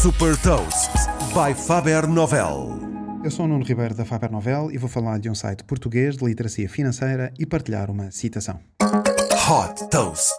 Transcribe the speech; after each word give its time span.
Super 0.00 0.34
Toast 0.38 0.92
by 1.34 1.52
Faber 1.52 2.06
Novel. 2.06 2.80
Eu 3.22 3.30
sou 3.30 3.44
o 3.44 3.48
Nuno 3.48 3.62
Ribeiro 3.62 3.94
da 3.94 4.02
Faber 4.02 4.32
Novel 4.32 4.70
e 4.72 4.78
vou 4.78 4.88
falar 4.88 5.18
de 5.18 5.28
um 5.28 5.34
site 5.34 5.62
português 5.62 6.16
de 6.16 6.24
literacia 6.24 6.66
financeira 6.70 7.30
e 7.38 7.44
partilhar 7.44 7.90
uma 7.90 8.10
citação. 8.10 8.58
Hot 8.80 9.90
Toast. 9.90 10.38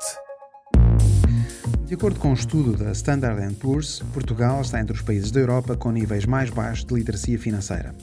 De 1.92 1.96
acordo 1.96 2.22
com 2.22 2.30
um 2.30 2.34
estudo 2.34 2.78
da 2.78 2.94
Standard 2.94 3.54
Poor's, 3.56 4.02
Portugal 4.14 4.62
está 4.62 4.80
entre 4.80 4.96
os 4.96 5.02
países 5.02 5.30
da 5.30 5.42
Europa 5.42 5.76
com 5.76 5.92
níveis 5.92 6.26
mais 6.26 6.50
baixos 6.50 6.86
de 6.86 6.94
literacia 6.94 7.38
financeira. 7.38 7.94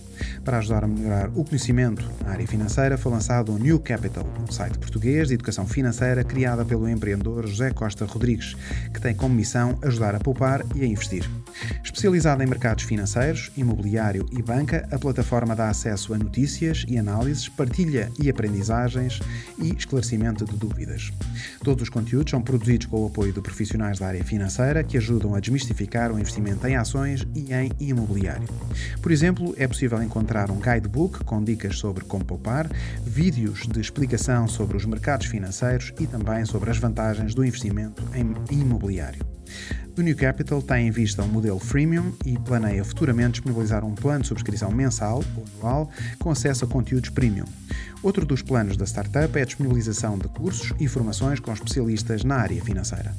Para 0.44 0.58
ajudar 0.58 0.84
a 0.84 0.86
melhorar 0.86 1.30
o 1.34 1.42
conhecimento 1.42 2.04
na 2.22 2.32
área 2.32 2.46
financeira, 2.46 2.98
foi 2.98 3.12
lançado 3.12 3.50
o 3.50 3.58
New 3.58 3.80
Capital, 3.80 4.26
um 4.46 4.52
site 4.52 4.76
português 4.78 5.28
de 5.28 5.34
educação 5.34 5.66
financeira 5.66 6.22
criado 6.22 6.66
pelo 6.66 6.86
empreendedor 6.86 7.46
José 7.46 7.70
Costa 7.70 8.04
Rodrigues, 8.04 8.54
que 8.92 9.00
tem 9.00 9.14
como 9.14 9.34
missão 9.34 9.78
ajudar 9.80 10.14
a 10.14 10.20
poupar 10.20 10.66
e 10.74 10.82
a 10.82 10.86
investir. 10.86 11.26
Especializada 11.82 12.44
em 12.44 12.46
mercados 12.46 12.84
financeiros, 12.84 13.50
imobiliário 13.56 14.26
e 14.30 14.42
banca, 14.42 14.86
a 14.92 14.98
plataforma 14.98 15.56
dá 15.56 15.70
acesso 15.70 16.12
a 16.12 16.18
notícias 16.18 16.84
e 16.86 16.98
análises, 16.98 17.48
partilha 17.48 18.10
e 18.20 18.28
aprendizagens 18.28 19.18
e 19.58 19.74
esclarecimento 19.74 20.44
de 20.44 20.56
dúvidas. 20.56 21.10
Todos 21.64 21.84
os 21.84 21.88
conteúdos 21.88 22.30
são 22.30 22.42
produzidos 22.42 22.86
com 22.86 23.02
o 23.02 23.06
apoio 23.06 23.32
de 23.32 23.40
profissionais 23.78 23.98
da 23.98 24.08
área 24.08 24.24
financeira 24.24 24.82
que 24.82 24.96
ajudam 24.96 25.34
a 25.34 25.40
desmistificar 25.40 26.12
o 26.12 26.18
investimento 26.18 26.66
em 26.66 26.76
ações 26.76 27.26
e 27.34 27.52
em 27.52 27.70
imobiliário. 27.78 28.48
Por 29.00 29.12
exemplo, 29.12 29.54
é 29.56 29.66
possível 29.68 30.02
encontrar 30.02 30.50
um 30.50 30.58
guidebook 30.58 31.24
com 31.24 31.42
dicas 31.42 31.78
sobre 31.78 32.04
como 32.04 32.24
poupar, 32.24 32.68
vídeos 33.04 33.66
de 33.66 33.80
explicação 33.80 34.48
sobre 34.48 34.76
os 34.76 34.84
mercados 34.84 35.26
financeiros 35.26 35.92
e 35.98 36.06
também 36.06 36.44
sobre 36.44 36.70
as 36.70 36.78
vantagens 36.78 37.34
do 37.34 37.44
investimento 37.44 38.02
em 38.14 38.34
imobiliário. 38.50 39.37
O 39.96 40.00
New 40.00 40.16
Capital 40.16 40.62
tem 40.62 40.86
em 40.86 40.90
vista 40.90 41.22
um 41.22 41.28
modelo 41.28 41.58
freemium 41.58 42.12
e 42.24 42.38
planeia 42.38 42.84
futuramente 42.84 43.32
disponibilizar 43.32 43.84
um 43.84 43.94
plano 43.94 44.22
de 44.22 44.28
subscrição 44.28 44.70
mensal 44.70 45.24
ou 45.36 45.44
anual 45.58 45.90
com 46.18 46.30
acesso 46.30 46.64
a 46.64 46.68
conteúdos 46.68 47.10
premium. 47.10 47.46
Outro 48.02 48.24
dos 48.24 48.42
planos 48.42 48.76
da 48.76 48.86
startup 48.86 49.36
é 49.36 49.42
a 49.42 49.44
disponibilização 49.44 50.16
de 50.16 50.28
cursos 50.28 50.72
e 50.78 50.86
formações 50.86 51.40
com 51.40 51.52
especialistas 51.52 52.22
na 52.22 52.36
área 52.36 52.62
financeira. 52.62 53.14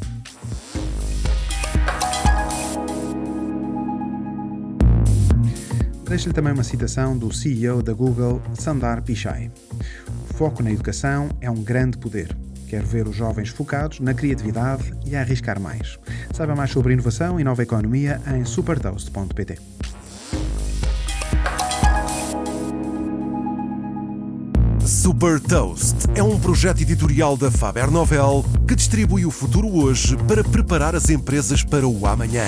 Deixo-lhe 6.09 6.33
também 6.33 6.53
uma 6.53 6.63
citação 6.63 7.15
do 7.15 7.31
CEO 7.31 7.83
da 7.83 7.93
Google, 7.93 8.41
Sundar 8.55 9.03
Pichai. 9.03 9.51
O 10.29 10.33
foco 10.33 10.63
na 10.63 10.71
educação 10.71 11.29
é 11.39 11.51
um 11.51 11.61
grande 11.61 11.99
poder. 11.99 12.35
Quero 12.69 12.85
ver 12.85 13.07
os 13.07 13.15
jovens 13.15 13.49
focados 13.49 13.99
na 13.99 14.13
criatividade 14.13 14.93
e 15.03 15.15
a 15.15 15.21
arriscar 15.21 15.59
mais. 15.59 15.97
Saiba 16.31 16.55
mais 16.55 16.69
sobre 16.69 16.93
inovação 16.93 17.39
e 17.39 17.43
nova 17.43 17.63
economia 17.63 18.21
em 18.35 18.45
supertoast.pt. 18.45 19.57
Super 24.85 25.39
Toast 25.39 25.95
é 26.15 26.21
um 26.21 26.39
projeto 26.39 26.81
editorial 26.81 27.35
da 27.35 27.49
Faber 27.49 27.89
Novel 27.89 28.45
que 28.67 28.75
distribui 28.75 29.25
o 29.25 29.31
futuro 29.31 29.67
hoje 29.67 30.15
para 30.27 30.43
preparar 30.43 30.95
as 30.95 31.09
empresas 31.09 31.63
para 31.63 31.87
o 31.87 32.05
amanhã. 32.05 32.45